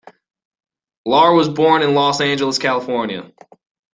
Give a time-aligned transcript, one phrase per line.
[1.05, 3.31] Lohr was born in Los Angeles, California.